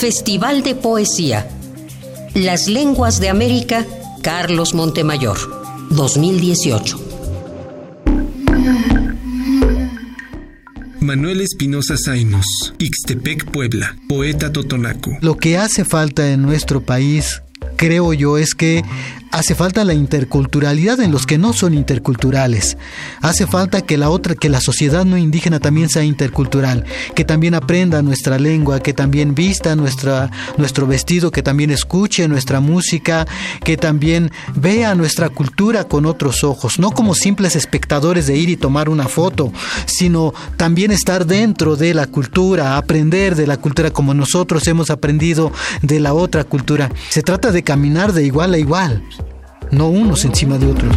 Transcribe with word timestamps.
Festival 0.00 0.62
de 0.62 0.74
Poesía. 0.74 1.46
Las 2.32 2.68
Lenguas 2.68 3.20
de 3.20 3.28
América, 3.28 3.86
Carlos 4.22 4.72
Montemayor, 4.72 5.36
2018. 5.90 6.98
Manuel 11.00 11.42
Espinosa 11.42 11.96
Zainos, 12.02 12.46
Ixtepec, 12.78 13.50
Puebla, 13.50 13.94
poeta 14.08 14.50
totonaco. 14.50 15.18
Lo 15.20 15.36
que 15.36 15.58
hace 15.58 15.84
falta 15.84 16.30
en 16.30 16.40
nuestro 16.40 16.80
país, 16.80 17.42
creo 17.76 18.14
yo, 18.14 18.38
es 18.38 18.54
que 18.54 18.82
hace 19.30 19.54
falta 19.54 19.84
la 19.84 19.94
interculturalidad 19.94 21.00
en 21.00 21.12
los 21.12 21.26
que 21.26 21.38
no 21.38 21.52
son 21.52 21.74
interculturales. 21.74 22.76
Hace 23.20 23.46
falta 23.46 23.82
que 23.82 23.96
la 23.96 24.10
otra, 24.10 24.34
que 24.34 24.48
la 24.48 24.60
sociedad 24.60 25.04
no 25.04 25.16
indígena 25.16 25.60
también 25.60 25.88
sea 25.88 26.04
intercultural, 26.04 26.84
que 27.14 27.24
también 27.24 27.54
aprenda 27.54 28.02
nuestra 28.02 28.38
lengua, 28.38 28.80
que 28.80 28.92
también 28.92 29.34
vista 29.34 29.76
nuestra, 29.76 30.30
nuestro 30.56 30.86
vestido, 30.86 31.30
que 31.30 31.42
también 31.42 31.70
escuche 31.70 32.26
nuestra 32.28 32.60
música, 32.60 33.26
que 33.64 33.76
también 33.76 34.30
vea 34.54 34.94
nuestra 34.94 35.28
cultura 35.28 35.84
con 35.84 36.06
otros 36.06 36.44
ojos, 36.44 36.78
no 36.78 36.90
como 36.90 37.14
simples 37.14 37.56
espectadores 37.56 38.26
de 38.26 38.36
ir 38.36 38.48
y 38.48 38.56
tomar 38.56 38.88
una 38.88 39.08
foto, 39.08 39.52
sino 39.86 40.34
también 40.56 40.90
estar 40.90 41.26
dentro 41.26 41.76
de 41.76 41.94
la 41.94 42.06
cultura, 42.06 42.76
aprender 42.76 43.36
de 43.36 43.46
la 43.46 43.56
cultura 43.56 43.90
como 43.90 44.14
nosotros 44.14 44.66
hemos 44.66 44.90
aprendido 44.90 45.52
de 45.82 46.00
la 46.00 46.14
otra 46.14 46.44
cultura. 46.44 46.90
Se 47.08 47.22
trata 47.22 47.52
de 47.52 47.62
caminar 47.62 48.12
de 48.12 48.24
igual 48.24 48.54
a 48.54 48.58
igual 48.58 49.02
no 49.70 49.88
unos 49.88 50.24
encima 50.24 50.58
de 50.58 50.66
otros. 50.66 50.96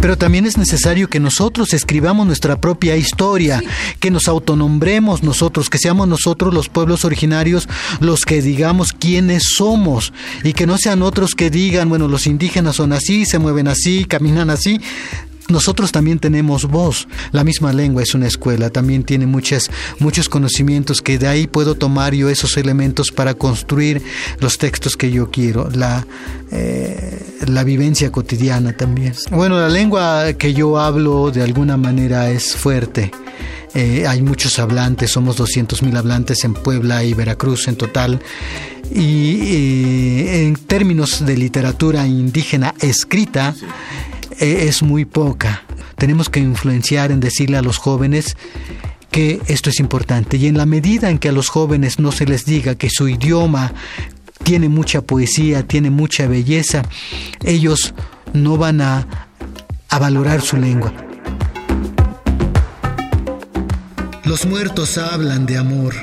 Pero 0.00 0.16
también 0.16 0.46
es 0.46 0.56
necesario 0.56 1.08
que 1.08 1.18
nosotros 1.18 1.74
escribamos 1.74 2.26
nuestra 2.28 2.60
propia 2.60 2.96
historia, 2.96 3.60
que 3.98 4.12
nos 4.12 4.28
autonombremos 4.28 5.24
nosotros, 5.24 5.68
que 5.68 5.78
seamos 5.78 6.06
nosotros 6.06 6.54
los 6.54 6.68
pueblos 6.68 7.04
originarios 7.04 7.68
los 7.98 8.24
que 8.24 8.40
digamos 8.40 8.92
quiénes 8.92 9.42
somos 9.56 10.12
y 10.44 10.52
que 10.52 10.66
no 10.66 10.78
sean 10.78 11.02
otros 11.02 11.34
que 11.34 11.50
digan, 11.50 11.88
bueno, 11.88 12.06
los 12.06 12.28
indígenas 12.28 12.76
son 12.76 12.92
así, 12.92 13.26
se 13.26 13.40
mueven 13.40 13.66
así, 13.66 14.04
caminan 14.04 14.50
así 14.50 14.80
nosotros 15.48 15.92
también 15.92 16.18
tenemos 16.18 16.66
voz. 16.66 17.08
La 17.32 17.44
misma 17.44 17.72
lengua 17.72 18.02
es 18.02 18.14
una 18.14 18.26
escuela, 18.26 18.70
también 18.70 19.04
tiene 19.04 19.26
muchas, 19.26 19.70
muchos 19.98 20.28
conocimientos 20.28 21.02
que 21.02 21.18
de 21.18 21.28
ahí 21.28 21.46
puedo 21.46 21.74
tomar 21.74 22.14
yo 22.14 22.28
esos 22.28 22.56
elementos 22.56 23.10
para 23.10 23.34
construir 23.34 24.02
los 24.40 24.58
textos 24.58 24.96
que 24.96 25.10
yo 25.10 25.30
quiero, 25.30 25.68
la, 25.70 26.06
eh, 26.50 27.22
la 27.46 27.64
vivencia 27.64 28.10
cotidiana 28.10 28.72
también. 28.76 29.14
Bueno, 29.30 29.58
la 29.58 29.68
lengua 29.68 30.32
que 30.34 30.54
yo 30.54 30.78
hablo 30.78 31.30
de 31.30 31.42
alguna 31.42 31.76
manera 31.76 32.30
es 32.30 32.56
fuerte. 32.56 33.10
Eh, 33.74 34.06
hay 34.06 34.22
muchos 34.22 34.58
hablantes, 34.58 35.10
somos 35.10 35.38
200.000 35.38 35.96
hablantes 35.98 36.44
en 36.44 36.54
Puebla 36.54 37.04
y 37.04 37.12
Veracruz 37.12 37.68
en 37.68 37.76
total. 37.76 38.20
Y 38.90 39.40
eh, 39.42 40.46
en 40.46 40.54
términos 40.54 41.26
de 41.26 41.36
literatura 41.36 42.06
indígena 42.06 42.74
escrita, 42.80 43.54
es 44.38 44.82
muy 44.82 45.04
poca. 45.04 45.62
Tenemos 45.96 46.28
que 46.28 46.40
influenciar 46.40 47.10
en 47.10 47.20
decirle 47.20 47.56
a 47.56 47.62
los 47.62 47.78
jóvenes 47.78 48.36
que 49.10 49.40
esto 49.46 49.70
es 49.70 49.80
importante 49.80 50.36
y 50.36 50.46
en 50.46 50.58
la 50.58 50.66
medida 50.66 51.10
en 51.10 51.18
que 51.18 51.30
a 51.30 51.32
los 51.32 51.48
jóvenes 51.48 51.98
no 51.98 52.12
se 52.12 52.26
les 52.26 52.44
diga 52.44 52.74
que 52.74 52.90
su 52.90 53.08
idioma 53.08 53.72
tiene 54.42 54.68
mucha 54.68 55.00
poesía, 55.00 55.66
tiene 55.66 55.90
mucha 55.90 56.26
belleza, 56.26 56.82
ellos 57.44 57.94
no 58.34 58.58
van 58.58 58.80
a, 58.80 59.06
a 59.88 59.98
valorar 59.98 60.42
su 60.42 60.56
lengua. 60.56 60.92
Los 64.24 64.44
muertos 64.44 64.98
hablan 64.98 65.46
de 65.46 65.56
amor, 65.56 65.94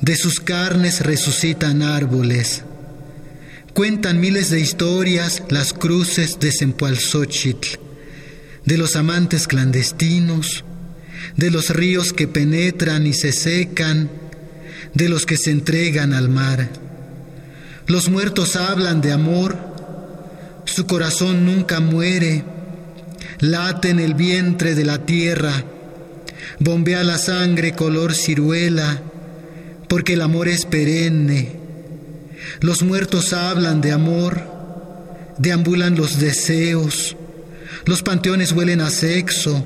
de 0.00 0.16
sus 0.16 0.38
carnes 0.38 1.00
resucitan 1.00 1.82
árboles 1.82 2.64
Cuentan 3.74 4.18
miles 4.18 4.50
de 4.50 4.58
historias 4.58 5.44
las 5.48 5.72
cruces 5.72 6.40
de 6.40 6.50
Sempoalzóchitl, 6.50 7.78
de 8.64 8.76
los 8.76 8.96
amantes 8.96 9.46
clandestinos, 9.46 10.64
de 11.36 11.52
los 11.52 11.70
ríos 11.70 12.12
que 12.12 12.26
penetran 12.26 13.06
y 13.06 13.12
se 13.12 13.30
secan, 13.30 14.10
de 14.92 15.08
los 15.08 15.24
que 15.24 15.36
se 15.36 15.52
entregan 15.52 16.14
al 16.14 16.28
mar. 16.28 16.68
Los 17.86 18.08
muertos 18.08 18.56
hablan 18.56 19.00
de 19.00 19.12
amor, 19.12 19.56
su 20.64 20.86
corazón 20.86 21.46
nunca 21.46 21.78
muere, 21.78 22.42
late 23.38 23.90
en 23.90 24.00
el 24.00 24.14
vientre 24.14 24.74
de 24.74 24.84
la 24.84 25.06
tierra, 25.06 25.64
bombea 26.58 27.04
la 27.04 27.18
sangre 27.18 27.72
color 27.72 28.14
ciruela, 28.14 29.00
porque 29.88 30.14
el 30.14 30.22
amor 30.22 30.48
es 30.48 30.66
perenne 30.66 31.59
los 32.60 32.82
muertos 32.82 33.32
hablan 33.32 33.80
de 33.80 33.92
amor, 33.92 34.40
deambulan 35.38 35.96
los 35.96 36.18
deseos, 36.18 37.16
los 37.84 38.02
panteones 38.02 38.52
huelen 38.52 38.80
a 38.80 38.90
sexo, 38.90 39.64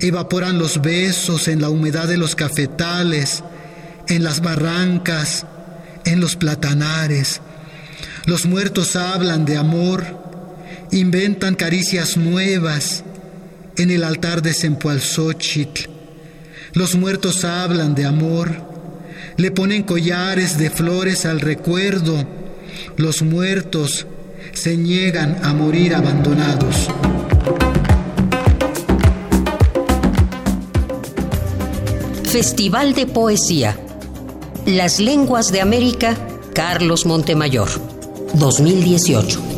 evaporan 0.00 0.58
los 0.58 0.80
besos 0.80 1.48
en 1.48 1.60
la 1.60 1.70
humedad 1.70 2.08
de 2.08 2.16
los 2.16 2.34
cafetales, 2.34 3.42
en 4.08 4.24
las 4.24 4.40
barrancas, 4.40 5.46
en 6.04 6.20
los 6.20 6.36
platanares. 6.36 7.40
Los 8.26 8.46
muertos 8.46 8.96
hablan 8.96 9.44
de 9.44 9.56
amor, 9.56 10.04
inventan 10.90 11.54
caricias 11.54 12.16
nuevas 12.16 13.04
en 13.76 13.90
el 13.90 14.04
altar 14.04 14.42
de 14.42 14.54
Sempoalzóchitl. 14.54 15.90
Los 16.72 16.94
muertos 16.94 17.44
hablan 17.44 17.94
de 17.94 18.04
amor, 18.04 18.75
le 19.36 19.50
ponen 19.50 19.82
collares 19.82 20.58
de 20.58 20.70
flores 20.70 21.26
al 21.26 21.40
recuerdo. 21.40 22.24
Los 22.96 23.22
muertos 23.22 24.06
se 24.52 24.76
niegan 24.76 25.38
a 25.42 25.52
morir 25.52 25.94
abandonados. 25.94 26.88
Festival 32.24 32.94
de 32.94 33.06
Poesía. 33.06 33.78
Las 34.66 35.00
Lenguas 35.00 35.52
de 35.52 35.60
América, 35.60 36.16
Carlos 36.52 37.06
Montemayor, 37.06 37.68
2018. 38.34 39.55